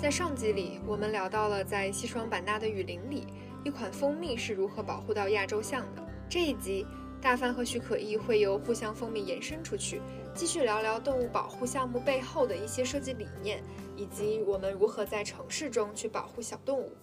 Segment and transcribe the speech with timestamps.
[0.00, 3.26] 在上集里，我们聊到了在西双版纳的雨林里，
[3.64, 6.08] 一款蜂蜜是如何保护到亚洲象的。
[6.30, 6.86] 这一集，
[7.20, 10.00] 大范和许可毅会由互相蜂蜜延伸出去，
[10.36, 13.60] 继续聊聊动物保护项目背后的一些设计理念，
[13.96, 16.96] 以及我们如何在城市中去保护小动物。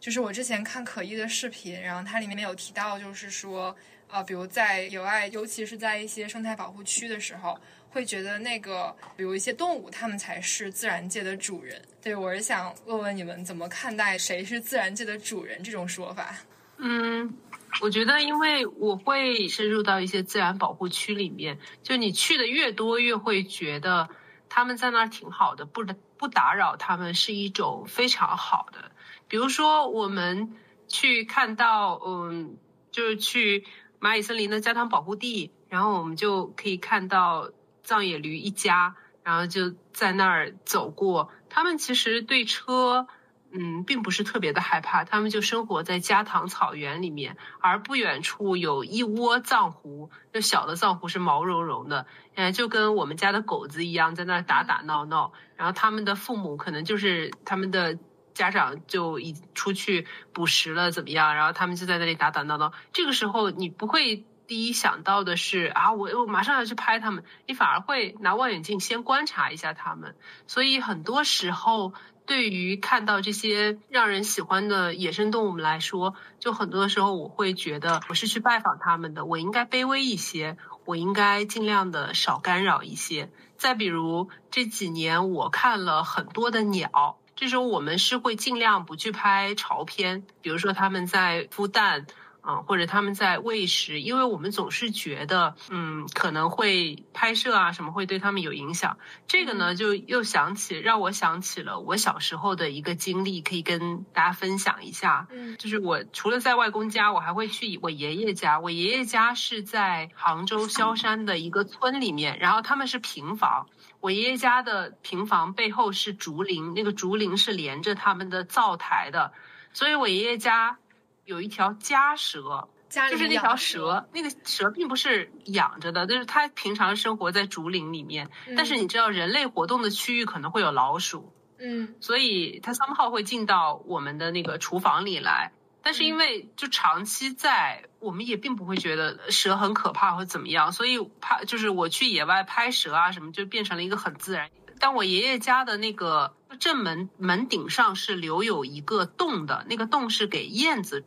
[0.00, 3.72] 就是我之前看可毅的视频，然后它里面有提到，就是说，
[4.08, 7.56] 呃，比如在野外，尤其是在一些生态保护区的时候，
[7.92, 11.80] 会觉得那个，比如一些动物，它们才是自然界的主人。
[12.00, 16.34] 对我是想问问你们怎么看待“谁是自然界的主人”这种说法？
[16.78, 17.34] 嗯，
[17.80, 24.08] 我觉得，因为我会深入到一些自然保护区里面，就你去的越多，越会觉得
[24.48, 25.84] 他们在那儿挺好的，不
[26.16, 28.90] 不打扰他们是一种非常好的。
[29.28, 30.56] 比如说，我们
[30.88, 32.56] 去看到，嗯，
[32.90, 33.64] 就是去
[34.00, 37.50] 蚂蚁森林的加汤保护地，然后我们就可以看到
[37.82, 41.30] 藏野驴一家，然后就在那儿走过。
[41.48, 43.06] 他们其实对车，
[43.50, 47.36] 嗯，并不是特别的害怕，他们就生活在加唐草原里面。
[47.60, 55.32] 而不远处有一窝藏狐，就小的藏狐是毛茸茸的，嗯，就跟我们家的狗子一样，在那儿打打闹闹。
[55.56, 57.98] 然后他们的父母可能就是他们的。
[58.34, 61.34] 家长就已出去捕食了，怎么样？
[61.34, 62.72] 然后他们就在那里打打闹闹。
[62.90, 70.16] 这个时候，你不会第一想到的是啊，我我马上要去拍他们，你反而会拿望远镜先观察一下他们。
[70.46, 71.94] 所以很多时候，
[72.26, 83.30] 对于看到这些让人喜欢的野生动物们来说，就很多时候我会觉得我是去拜访他们的，我应该卑微一些，我应该尽量的少干扰一些。
[83.56, 87.18] 再比如这几年，我看了很多的鸟。
[87.34, 92.06] 这时候我们是会尽量不去拍潮片，比如说他们在孵蛋，
[92.42, 98.98] 啊，或者他们在喂食，因为我们总是觉得，嗯，可能会拍摄啊什么会对他们有影响。
[99.28, 105.28] 这个呢，就又想起让我想起了我小时候的一个经历，可以跟大家分享一下。
[105.30, 108.58] 嗯，就是我除了在外公家，我还会去我爷爷家。
[108.58, 113.68] 我爷爷家是在杭州萧山的一个村里面，然后他们是平房。
[114.00, 119.32] 我爷爷家的平房背后是竹林，那个竹林是连着他们的灶台的，
[119.72, 120.78] 所以我爷爷家
[121.24, 128.30] 有一条家蛇，就是那条蛇，那个蛇并不是养着的，就是它平常生活在竹林里面。
[128.56, 135.52] 但是你知道，人类活动的区域可能会有老鼠，嗯，所以它 somehow 会进到我们的那个厨房里来。
[135.84, 144.48] 但是因为就长期在，我们也并不会觉得蛇很可怕或怎么样，所以怕就是我去野外拍蛇啊什么，就变成了一个很自然。
[144.78, 151.04] 但我爷爷家的那个正门门顶上是留有一个洞的，那个洞是给燕子，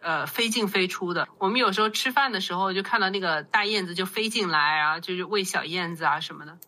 [0.00, 1.28] 呃飞进飞出的。
[1.38, 6.58] 我们有时候吃饭的时候就看到那个大燕子就飞进来，然后就是喂小燕子啊什么的。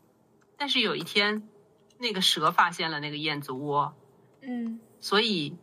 [0.57, 1.49] 但是有一天，
[1.99, 3.95] 那个蛇发现了那个燕子窝，
[4.43, 5.57] 嗯，所以。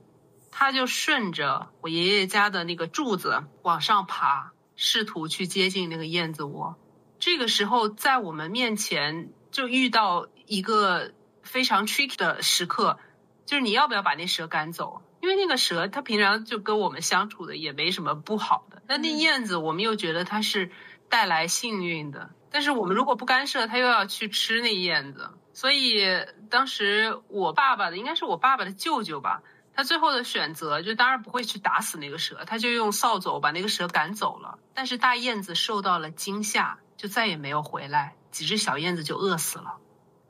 [0.49, 6.75] 它就顺着我爷爷家的那个柱子往上爬，试图去接近那个燕子窝。
[7.19, 11.11] 这个时候，在我们面前就遇到一个
[11.47, 12.99] 非常 tricky 的时刻，
[13.45, 15.01] 就是你要不要把那蛇赶走？
[15.19, 18.83] 因为那个蛇它平常就跟我们相处的也没什么不好的。
[18.87, 20.69] 那那燕子，我们又觉得它是
[21.09, 22.29] 带来幸运的。
[22.51, 25.31] 但是我们如果不干涉，它又要去吃那燕子。
[25.53, 26.03] 所以
[26.49, 29.41] 当时我爸爸的应该是我爸爸的舅舅吧。
[29.73, 34.57] 他最后的选择就当然不会去打死那个蛇，他就用扫帚把那个蛇赶走了。
[34.73, 39.75] 但是大燕子受到了惊吓，就再也没有回来，几只小燕子就饿死了。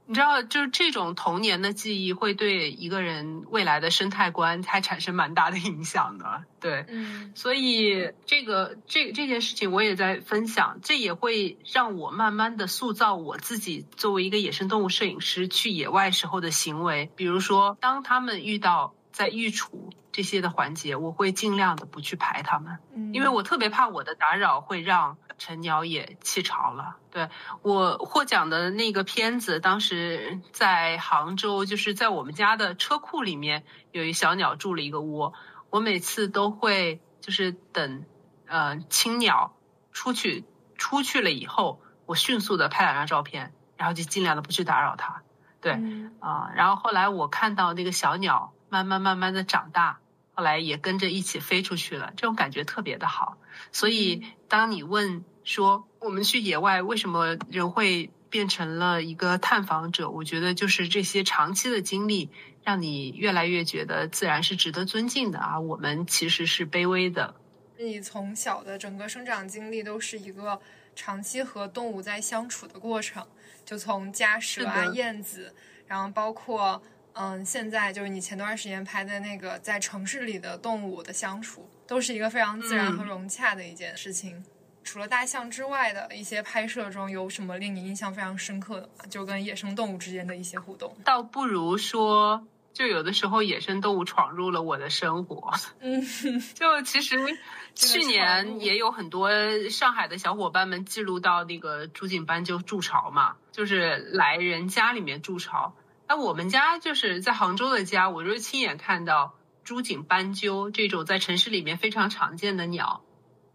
[0.07, 6.43] 你知道，就是这种童年的记忆会对一个人未来的生态观还产生蛮大的影响的。
[6.59, 17.11] 对，嗯，所以这个这这件事情我也在分享，这也会让我慢慢的塑造我自己作为一个野生动物摄影师去野外时候的行为。
[17.15, 18.93] 比如说，当他们遇到。
[19.17, 22.77] 在育雏这些的环节，我会尽量的不去排它们，
[23.15, 26.97] 因为我特别怕我的打扰会让成鸟也弃巢了。
[27.09, 27.27] 对
[27.63, 35.33] 我获奖的那个片子，当时在杭州，就是在我们家的车库里面有一小鸟住了一个窝，
[35.71, 38.05] 我每次都会就是等，
[38.45, 39.55] 呃，青鸟
[39.91, 40.45] 出去
[40.75, 45.23] 出去了以后，我迅速的拍两张照片，然后就尽量的不去打扰它。
[45.59, 45.71] 对，
[46.19, 48.53] 啊，然后后来我看到那个小鸟。
[48.69, 49.99] 慢慢慢慢的长大，
[50.33, 53.37] 后来也跟着一起飞出去了，这种感觉特别的好。
[53.71, 62.29] 所以，当你问说我们去野外为什么人会变成了一个探访者，我觉得就是这些长期的经历，
[62.63, 65.59] 让你越来越觉得自然是值得尊敬的啊。
[65.59, 67.35] 我们其实是卑微的。
[67.79, 70.59] 你从小的整个生长经历都是一个
[70.95, 73.25] 长期和动物在相处的过程，
[73.63, 75.55] 就从家蛇啊、燕子，
[75.87, 76.83] 然后包括。
[77.19, 84.43] 嗯，现在就是你前段时间拍的那个在城市里的动物的相处，都是一个非常自然和融洽的一件事情。
[84.83, 89.05] 除了大象之外的一些拍摄中，有什么令你印象非常深刻的吗？
[89.09, 95.51] 就跟野生动物之间的一些互动，倒不如说，就有的时候野生动物闯入了我的生活。
[95.81, 96.01] 嗯，
[96.53, 97.17] 就其实
[97.75, 99.29] 去年也有很多
[99.69, 105.73] 上海的小伙伴们记录到那个朱颈斑鸠筑巢嘛，就是来人家里面筑巢。
[106.07, 113.03] 那我们家就是在杭州的家，我就是亲眼看到朱颈斑鸠这种在城市里面非常常见的鸟。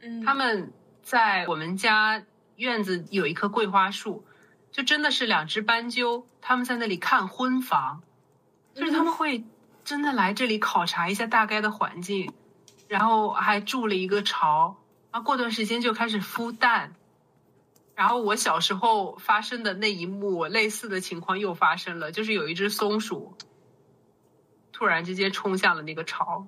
[0.00, 0.72] 嗯，他们
[1.02, 2.22] 在我们家
[2.56, 4.24] 院子有一棵桂花树，
[4.70, 8.02] 就真的是两只斑鸠，他们在那里看婚房，
[8.74, 9.44] 就是他们会
[9.84, 12.32] 真的来这里考察一下大概的环境，
[12.86, 14.76] 然后还筑了一个巢，
[15.10, 16.94] 然后，过段时间就开始孵蛋。
[17.94, 23.36] 然后我小时候发生的那一幕类似的情况又发生了，就是有一只松鼠
[24.72, 26.46] 突然之间冲向了那个巢，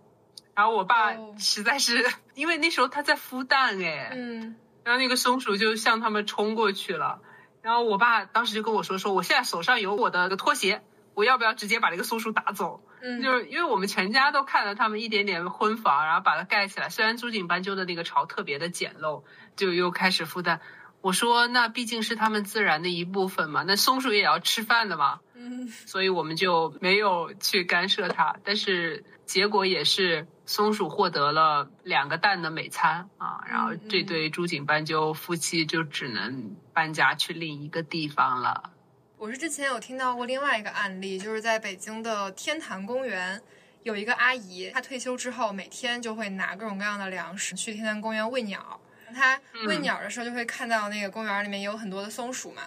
[0.54, 2.04] 然后我爸实在是
[2.34, 7.20] 因为那时候他在孵蛋哎，嗯，然后那个松鼠就向他们冲过去了，
[7.60, 10.82] 然后我爸当时就跟我说说我现在手上有我的拖鞋，
[11.12, 12.82] 我要不要直接把这个松鼠打走？
[13.02, 19.24] 嗯，就是因为我们全家都看了他们一点点婚房，然后把它盖起来，虽然朱颈斑鸠的那个巢特别的简陋，
[19.56, 20.62] 就又开始孵蛋。
[21.04, 28.36] 我说，那毕竟是他们自然的一部分嘛，那松鼠也要吃饭的嘛，嗯， 所以我们就没有去干涉它。
[28.42, 38.70] 但是结果也是松鼠获得了两个蛋的美餐啊，然后这对朱颈斑鸠夫妻就只能搬家去另一个地方了。
[39.18, 43.38] 我是之前有听到过另外一个案例，就是在北京的天坛公园，
[43.82, 48.80] 有一个阿姨，她退休之后每天就会拿各种各样的粮食去天坛公园喂鸟。
[49.14, 52.64] 他喂鸟的时候，就会看到那个公园里面有很多的松鼠嘛，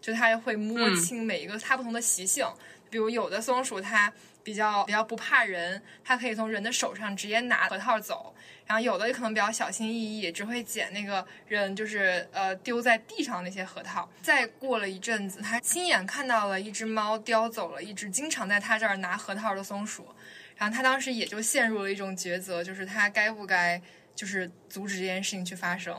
[0.00, 2.46] 就他会摸清每一个它不同的习性。
[2.90, 4.10] 比如有的松鼠它
[4.42, 8.32] 比较比较不怕人，它可以从人的手上直接拿核桃走；
[8.64, 14.08] 然后有的可能比较小心翼翼，只会捡那个人就是呃丢在地上那些核桃。
[14.22, 20.08] 再过了一阵子，他亲眼看到了一只猫叼走了一只经常在他这儿拿核桃的松鼠，
[20.56, 23.82] 然后他当时也就陷入了一种抉择，就是他该不该。
[24.18, 25.94] 就是阻止这件事情去发生，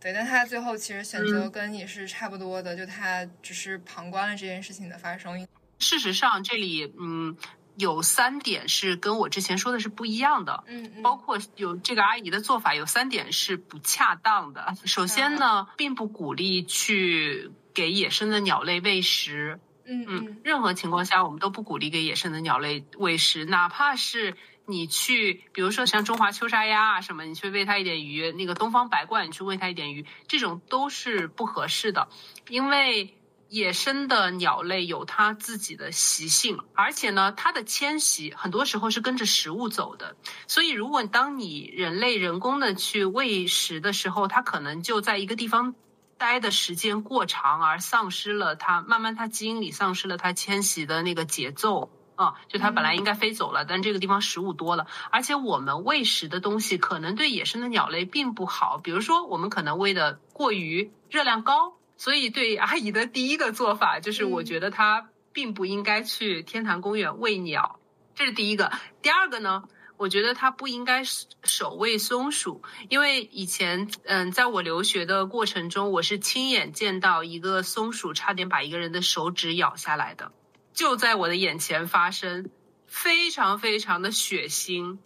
[0.00, 5.46] 对，但他最后其实选择跟你是差不多的，就他只是旁观了这件事情的发生。
[5.78, 7.36] 事实上，这里嗯
[7.76, 14.74] 有三点是跟我之前说的是不一样的，嗯，嗯包括有这个阿姨的做法有三点是不恰当的。
[14.84, 24.34] 首先呢，并不鼓励去给野生的鸟类喂食，嗯嗯，任何情况下我们都不鼓励给野生的鸟类喂食，哪怕是。
[24.70, 32.08] 你去，比如说像中华秋沙鸭啊什么，你去喂它一点鱼；那个东方白鹳，你去喂它一点鱼，这种都是不合适的。
[32.50, 33.14] 因为
[33.48, 40.16] 野生的鸟类有它自己的习性，而且呢，它的迁徙很多时候是跟着食物走的。
[40.46, 45.74] 所以，如果当你人类人工的去喂食的时候，它可能就在一个地方
[46.18, 51.90] 待的时间过长，而丧失了它慢慢它基因里丧失了它迁徙的那个节奏。
[52.18, 67.78] 啊，就它本来应该飞走了，但这个地方食物多了，而且我们喂食的东西可能对野生的鸟类并不好，比如说我们可能喂的过于热量高，所以对阿姨的第一个做法就是，我觉得它并不应该去天坛公园喂鸟，
[68.16, 68.72] 这是第一个。
[69.00, 69.62] 第二个呢，
[69.96, 71.04] 我觉得它不应该
[71.44, 80.32] 守喂松鼠，因为以前嗯，在我留学的过程中，我是亲眼见到一个松鼠差点把一个人的手指咬下来的。
[80.78, 82.50] 就在我的眼前发生，
[82.86, 84.98] 非常非常的血腥，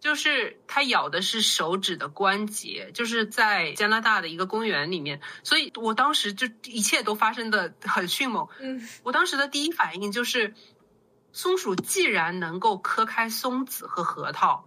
[0.00, 8.48] 就是它咬的是手指的关节，就是在加拿大的一个公园里面，所以我当时就一切都发生的很迅猛。
[8.58, 10.54] 嗯，我当时的第一反应就是，
[11.30, 14.66] 松鼠既然能够磕开松子和核桃，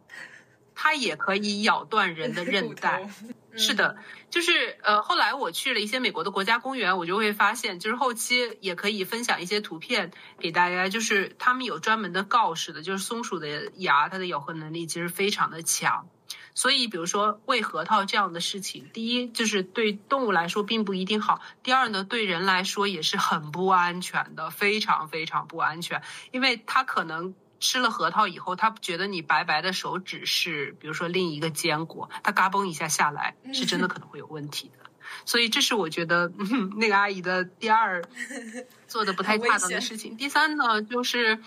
[0.75, 3.09] 它也可以咬断人的 韧带。
[3.55, 3.97] 是的，
[4.29, 16.07] 就是呃，后来我去了一些美国的国家公园，我就会发现，就是后期也可以分享一些图片给大家，就是他们有专门的告示的，就是松鼠的牙，它的咬合能力其实非常的强，
[16.53, 27.33] 所以比如说喂核桃这样的事情，第一就是对动物来说并不一定好，第二呢，对人来说也是很不安全的，非常非常不安全，因为它可能。
[27.59, 34.89] 吃了核桃以后，他觉得你白白的手指是，比如说另一个坚果，他嘎嘣一下下来，是真的可能会有问题的。
[35.25, 36.31] 所以这是我觉得
[36.77, 38.03] 那个阿姨的第二
[38.87, 40.15] 做的不太恰当的事情。
[40.17, 41.39] 第三呢，就是，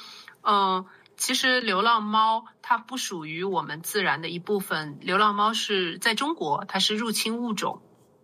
[0.42, 0.84] 嗯，
[1.16, 7.80] 其实流浪猫它不属于我们自然的一部分，流浪猫是在中国它是入侵物种，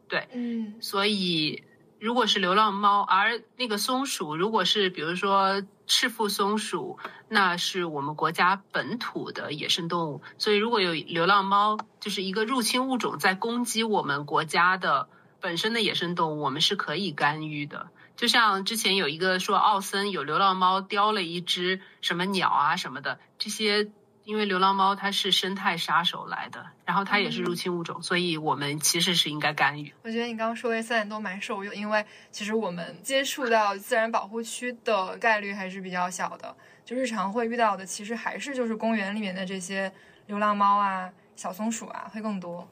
[0.09, 1.63] 对，嗯，所以
[2.01, 15.09] 如果是流浪猫，而那个松鼠如果是比如说赤腹松鼠，那是我们国家本土的野生动物，所以如果有流浪猫，就是一个入侵物种在攻击我们国家的
[15.41, 17.89] 本身的野生动物，我们是可以干预的。
[18.17, 23.91] 就像之前有一个说奥森有流浪猫叼了一只什么鸟啊什么的，这些。
[24.29, 29.91] 因为流浪猫它是生态杀手来的，然后它也是入侵物种，所以我们其实是应该干预。
[30.03, 36.55] 我觉得你刚刚说的三点都蛮受用，因为其实我们接触到自然保护区的概率还是比较小的，
[36.85, 39.91] 就日常会遇到的，其实还是就是公园里面的这些
[40.27, 42.69] 流浪猫啊、小松鼠啊会更多。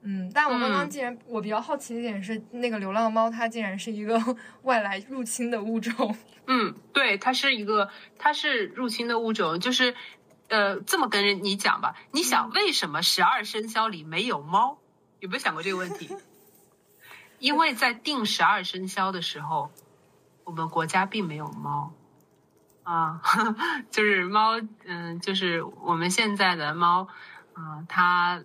[0.00, 4.18] 嗯，但我刚刚竟然我比较好奇的一点是，那个流浪猫它竟然是一个
[4.62, 6.16] 外来入侵的物种。
[6.46, 9.94] 嗯，对，它是一个，它是入侵的物种，就是。
[10.48, 14.78] 呃，这么跟你讲吧，你想为什么十二生肖里没有猫？
[15.20, 16.10] 有没有想过这个问题？
[17.38, 19.70] 因为在定十二生肖的时候，
[20.44, 21.92] 我们国家并没有猫
[22.82, 23.20] 啊，
[23.90, 27.08] 就是猫，嗯，就是我们现在的猫，
[27.56, 28.42] 嗯，它。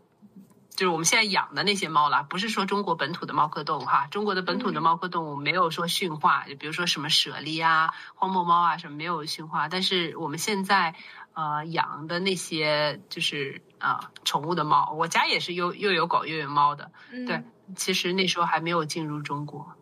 [0.76, 4.08] 就是我们现在养的那些猫啦，不是说中国本土的猫科动物哈。
[4.08, 9.70] 中国的本土的猫科动物没有说驯化，就比如说什么猞猁啊、荒漠猫啊什么没有驯化。
[9.70, 10.96] 但是我们现在
[11.34, 16.92] 呃养的那些就是啊宠物的猫，我家也是又又有狗又有猫的。
[17.28, 17.44] 对，
[17.76, 19.76] 其实那时候还没有进入中国。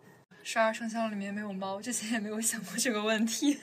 [0.43, 3.59] 十二生肖里面没有猫，之前也没有想过这个问题。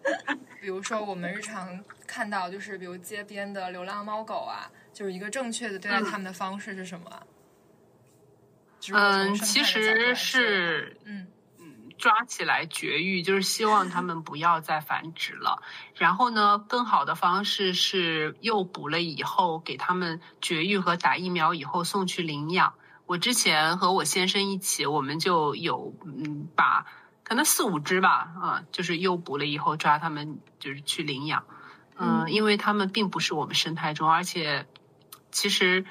[0.60, 4.70] 比如说我们日常看到，就是比如街边的流浪猫狗啊。
[4.92, 7.22] 就是一个正确的对待它们的方式是什么？
[8.92, 11.26] 嗯，其实是嗯嗯
[12.00, 15.62] 抓起来绝育，就是希望它们不要再繁殖了。
[15.94, 22.72] 然后呢，更好的方式是诱捕了以后，给它们绝育和打疫苗以后送去领养。
[23.06, 26.86] 我之前和我先生一起，我们就有嗯把
[27.22, 31.44] 可能四五只吧，啊，就是诱捕了以后抓它们就是去领养。
[31.98, 34.66] 嗯，因为它们并不是我们生态中，而且。
[35.32, 35.86] 其实，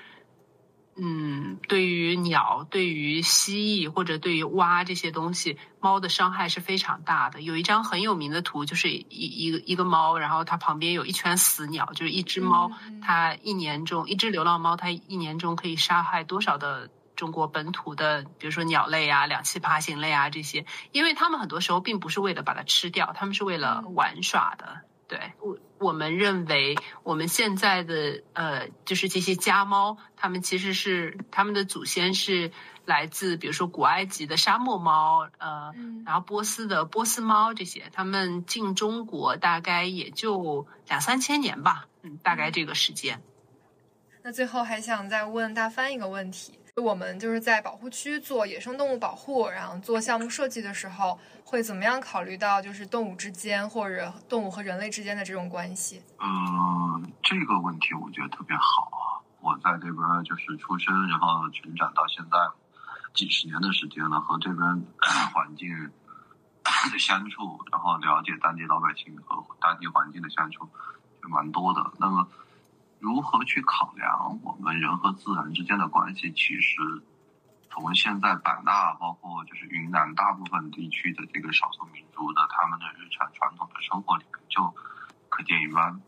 [1.01, 7.41] 嗯，对于鸟、对于蜥蜴或者对于蛙这些东西，猫的伤害是非常大的。
[7.41, 12.69] 有一张很有名的图，就是一一个一个猫，然后它旁边有一圈死鸟，就是一只猫，
[13.01, 24.81] 它一年中一只流浪猫，它一年中可以杀害多少的中国本土的，比如说鸟类啊、两栖爬行类啊这些，因为它们很多时候并不是为了把它吃掉，它们是为了玩耍的。
[25.07, 32.51] 对我，我们认为我们现在的呃，就是这些家猫，它们其实是它们的祖先是
[32.86, 35.74] 来自，比如说古埃及的沙漠猫，呃，
[36.05, 43.21] 然后波斯的波斯猫这些，它们进中国大概也就两三千年吧，嗯，大概这个时间。
[44.21, 46.59] 那最后还想再问大帆一个问题。
[46.79, 56.01] 我们就是在保护区做野生动物保护，然后做项目设计的时候，会怎么样考虑到就是动物之间或者动物和人类之间的这种关系？
[56.19, 59.21] 嗯，这个问题我觉得特别好啊！
[59.41, 62.38] 我在这边就是出生，然后成长到现在
[63.13, 64.83] 几十年的时间了，和这边
[65.33, 65.69] 环境
[66.91, 70.67] 的相处，然后了解当地老百姓和当地环境的相处，
[71.21, 71.91] 就蛮多的。
[71.98, 72.27] 那么。
[72.99, 76.31] 如何去考量我们人和自然之间的关系？
[76.33, 76.75] 其实，
[77.71, 84.75] 从现在版纳，包括就是云南大部分地区的这个少数民族的他们的日常传统的生活里面就
[85.29, 86.01] 可见一斑。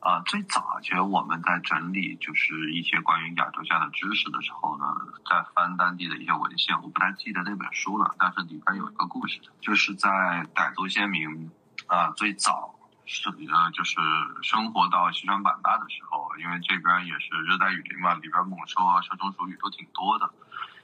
[0.00, 4.84] 啊，最早其实我们在整理就是一些关于亚洲象的知识的时候呢，
[5.28, 10.08] 在翻当地的一些文献，我不太记得那本书了，但是里边有一个故事，就是在
[10.54, 11.50] 傣族先民
[11.88, 12.77] 啊最早。
[13.10, 13.96] 是呃，就是
[14.42, 20.30] 生活到西双版纳的时候，因为这边也是热带雨林嘛，里边猛兽啊、蛇虫鼠蚁都挺多的。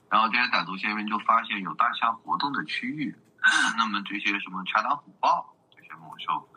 [0.08, 3.14] 然后这些傣族先民就发现有大象活动的区域，
[3.76, 6.48] 那么这些什么豺狼虎豹这些猛兽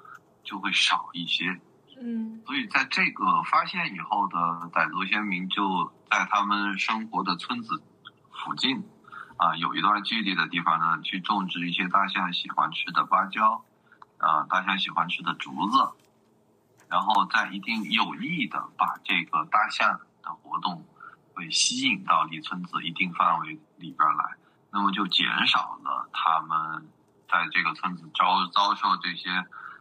[0.43, 1.59] 就会少一些。
[1.99, 4.37] 嗯，所以在这个发现以后的
[4.71, 7.83] 傣族先民就在他们生活的村子
[8.31, 8.85] 附近
[9.35, 13.65] 啊，有一段距离的地方呢，去种植一些大象喜欢吃的芭蕉。
[14.19, 15.91] 呃，大象喜欢吃的竹子，
[16.89, 20.85] 然后在一定有意的把这个大象的活动
[21.33, 24.35] 会吸引到离村子一定范围里边来，
[24.71, 26.89] 那么就减少了他们
[27.29, 29.29] 在这个村子遭遭受这些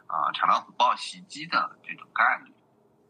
[0.07, 2.53] 啊豺狼虎豹袭击的这种概率。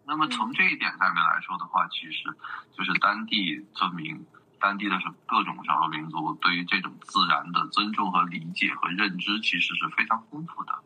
[0.04, 2.36] 那么从这一点上面来说的话，其实
[2.72, 4.24] 就是当地村民、
[4.60, 10.78] 当地的是各种少数民族对于这种自然的尊重和理解和认知，其实是非常丰富的。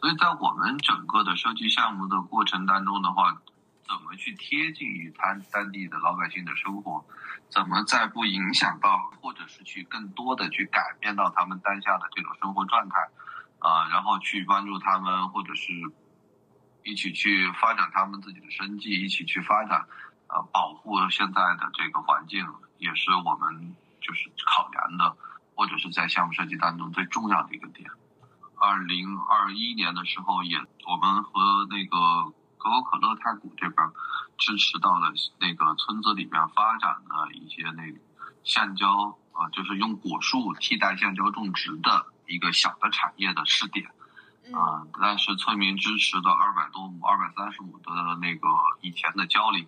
[0.00, 3.40] 所以在我们整个的设计项目的过程当中的话，
[3.86, 7.04] 怎么去贴近于他当地的老百姓的生活，
[7.50, 13.10] 怎么在不影响到，或者是去更多的去改变到他们当下的这种生活状态，
[13.58, 15.72] 啊，然后去帮助他们，或者是
[16.82, 19.86] 一起去发展他们自己的生计，一起去发展，
[20.28, 22.46] 呃，保护现在的这个环境，
[22.78, 25.14] 也是我们就是考量的，
[25.54, 27.90] 或者是在项目设计当中最重要的一个点。
[28.60, 32.32] 二零二一年的时候，也我们和那个。
[32.62, 33.90] 可口可乐太古这边
[34.36, 37.84] 支持到了那个村子里边发展的一些那
[38.44, 43.86] 橡胶啊，就是用果树替代橡胶种植的一个小的产业的试点
[44.52, 44.84] 啊。
[45.00, 47.90] 但是村民支持的二百多亩、二百三十亩的
[48.20, 48.46] 那个
[48.82, 49.66] 以前的蕉林，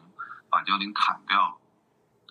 [0.51, 1.59] 把蕉林砍掉，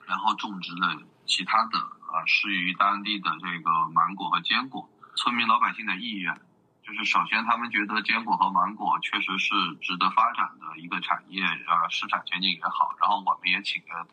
[0.06, 4.88] 然后种植了其他的啊适于当地的这个芒果和坚果。
[5.16, 6.40] 村民老百姓的意愿。
[6.92, 12.94] 就是首先，他们觉得坚果和芒果确实是值得发展的一个产业，呃，市场前景也好。
[13.00, 14.06] 然后我们也请了，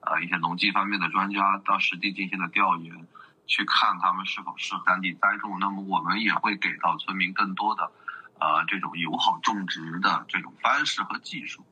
[0.00, 3.06] 呃，一些农技方面的专家到实地进行了调研，
[3.46, 5.58] 去看他们是否适合当地栽种。
[5.60, 7.92] 那么我们也会给到村民更多的，
[8.40, 11.64] 呃，这种友好种植的这种方式和技术，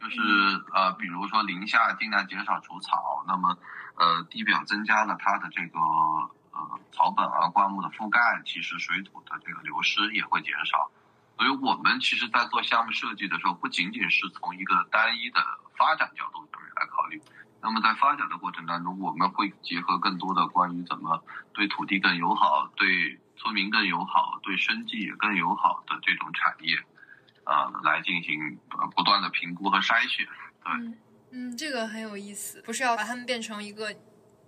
[0.00, 0.18] 就是
[0.72, 3.58] 呃，比如说林下尽量减少除草，那么
[3.96, 5.78] 呃，地表增加了它的这个。
[6.92, 10.90] 草本啊，灌木的覆盖，其实水土的这个流失也会减少。
[11.36, 15.40] 所以我们其实，在做项目设计的时候，不仅仅是从一个单一的
[15.76, 17.20] 发展角度上面来考虑。
[17.60, 26.76] 那么在发展的过程当中，我们会结合更多的关于怎么对土地更友好、对村民更友好、对生计也更友好的这种产业，
[27.44, 28.58] 呃，来进行
[28.94, 30.26] 不断的评估和筛选。
[30.62, 30.98] 对，
[31.30, 33.92] 嗯，这个很有意思，不是要把它们变成一个。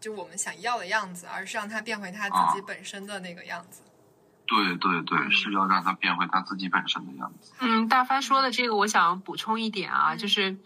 [0.05, 3.83] 就我们想要的样子，而是让它变回它自己本身的那个样子。
[4.47, 7.55] 对对对，是要让它变回它自己本身的样子。
[7.61, 10.59] 嗯，大发说的这个，我想补充一点啊，就是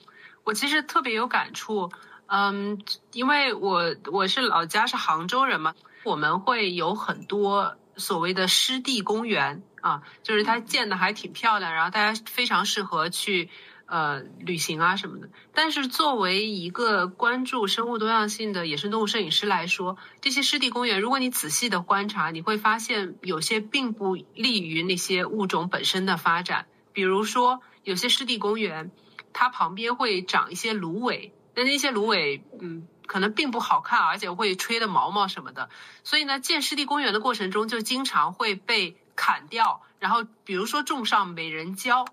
[0.43, 1.93] 我其实特别有感触。
[2.27, 13.51] 嗯，因为我我是老家是杭州人嘛，我们会有很多所谓的湿地公园啊，就是它建的还挺漂亮，然后大家非常适合去。
[13.91, 26.67] 呃，旅行啊什么的，但是作为一个关注生物多样性的野生动物摄影师来说，这些湿地公园，如果你仔细的观察，你会发现有些并不利于那些物种本身的发展。
[26.93, 28.91] 比如说，有些湿地公园，
[29.33, 35.71] 它旁边会长一些芦苇，那那些芦苇，嗯，可能并不好看，而且会吹的毛毛什么的。
[36.05, 42.05] 所以呢，建湿地公园的过程中，就经常会被砍掉，然后比如说种上美人蕉。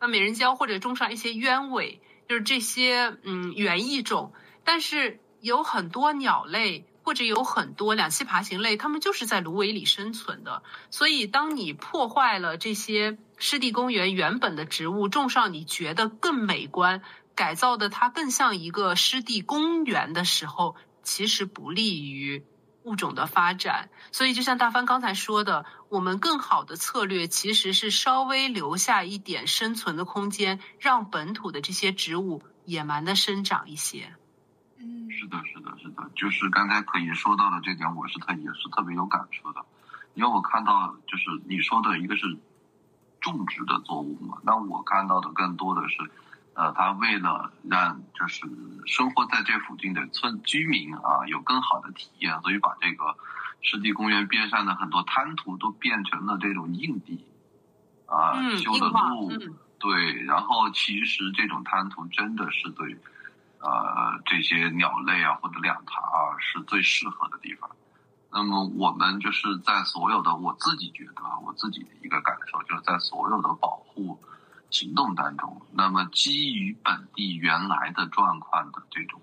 [0.00, 4.32] 那美人蕉或者种上一些鸢尾，就是这些嗯园艺种，
[4.64, 10.62] 但是有很多鸟类或者有很多两栖爬行类，它们就是在芦苇里生存的。
[10.90, 17.02] 所以，当你破坏了这些湿地公园原本的植物，种上你觉得更美观、
[17.34, 22.44] 改造的它更像一个湿地公园的时候，其实不利于。
[22.88, 34.14] 物种的发展，所以就像大帆刚才说的，我们更好的策略其实是稍微留下一点生存的空间，让本土的这些植物野蛮的生长一些。
[34.78, 39.66] 嗯，是的，是的，是的，就是刚才可以说到的这点，我是特也是特别有感触的，
[40.14, 42.38] 因为我看到就是你说的一个是
[43.20, 46.10] 种植的作物嘛，那我看到的更多的是。
[46.58, 48.44] 呃，他为了让就是
[48.84, 53.16] 生活在这附近的村居民啊有更好的体验，所以把这个
[53.62, 57.24] 湿地公园边上的很多滩涂都变成了这种硬地，
[58.06, 59.30] 啊，修的路，
[59.78, 62.96] 对，然后其实这种滩涂真的是对，
[63.60, 67.70] 呃，这些鸟类啊或者两爬啊是最适合的地方。
[68.32, 74.20] 那么我们就是在所有的我自己觉得我自己的一个感受，就是在所有的保护。
[74.70, 79.18] 行动当中，那么基于本地原来的状况的这种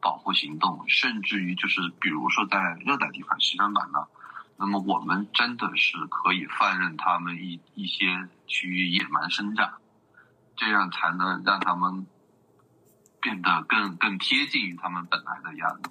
[0.00, 4.06] 保护行动，甚至于就是比如说在热带地方西双版纳，
[4.56, 9.74] 那么我们真的是可以放任他们一一些区域野蛮生长，
[10.56, 12.04] 这样才能让他们
[13.20, 15.90] 变得更更贴近于他们本来的样子，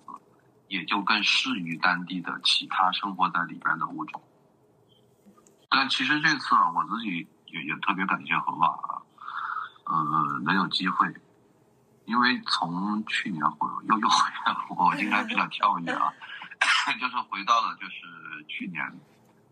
[0.68, 4.22] 也就更适于当地的其他生活在里边的物种。
[5.70, 7.26] 但其实这次啊，我自己。
[7.48, 9.02] 也也特别感谢河马啊，
[9.86, 11.14] 呃，能有机会，
[12.06, 16.14] 因为从去年回又又回来了，我应该比较跳跃啊，
[17.00, 19.00] 就是回到了就是去年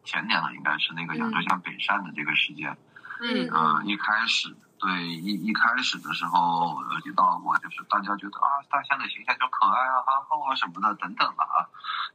[0.04, 2.78] 前年了，应该是那个扬州向北上的这个时间，
[3.22, 11.68] 嗯，呃，一开始对一一开始的时候提到过，就是大家觉得啊，大象的形象就可爱啊、憨厚啊什么的等等的啊，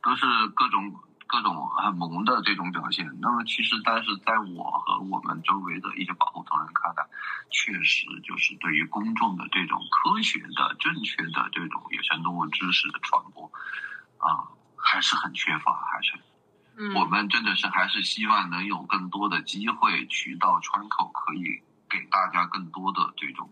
[0.02, 0.94] 都是各种。
[1.30, 3.06] 各种很萌的这种表现。
[3.20, 7.06] 那么其实，但是在我和我们周围的一些保护同仁看来，
[7.50, 13.46] 确实就是对于公众的这种科学的、正确的这种野生动物知识的传播，
[14.18, 16.18] 啊，还是很缺乏，还是。
[16.94, 23.50] 我们真的是还是希望能有更多的机会、渠道、窗口，可以给大家更多的这种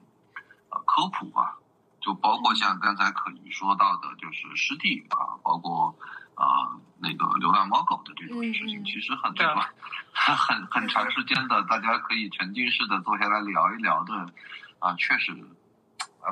[0.71, 1.59] 呃科普吧。
[2.01, 5.95] 就包括像刚才可怡说到的，就是湿地啊，包括
[6.39, 9.55] 啊那个流浪猫狗的这种事情，其实很这个
[10.13, 14.15] 很很长时间的，大家可以沉浸式的坐下来聊一聊的
[14.79, 15.33] 啊，确实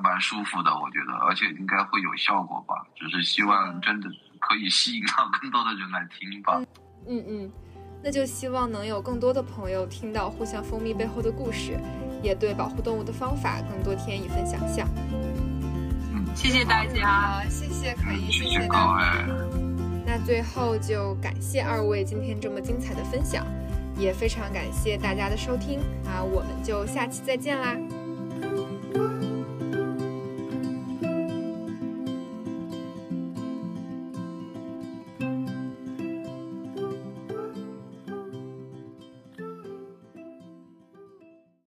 [0.02, 2.86] 蛮舒服的，我觉得，而且应该会有效果吧。
[2.94, 6.60] 只是希望真的可以吸引到更多的人来听吧。
[7.08, 7.52] 嗯嗯，
[8.02, 11.78] 那就希望能有更多的朋友听到互相蜂蜜背后的故事，
[12.22, 14.86] 也对保护动物的方法更多添一份想象。
[16.12, 19.45] 嗯，谢谢大家，谢谢可以，谢谢各位。
[20.24, 23.46] 最后就感谢二位今天这么精彩的分享，
[23.98, 27.76] 也非常感谢大家的收听啊，我们就下期再见啦。